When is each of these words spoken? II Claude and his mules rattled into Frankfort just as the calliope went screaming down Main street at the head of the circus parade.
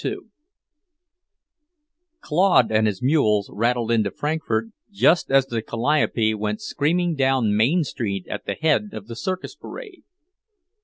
II 0.03 0.17
Claude 2.21 2.71
and 2.71 2.87
his 2.87 3.03
mules 3.03 3.51
rattled 3.53 3.91
into 3.91 4.09
Frankfort 4.09 4.69
just 4.91 5.29
as 5.29 5.45
the 5.45 5.61
calliope 5.61 6.33
went 6.33 6.59
screaming 6.59 7.13
down 7.13 7.55
Main 7.55 7.83
street 7.83 8.25
at 8.27 8.47
the 8.47 8.55
head 8.55 8.93
of 8.93 9.05
the 9.05 9.15
circus 9.15 9.53
parade. 9.53 10.01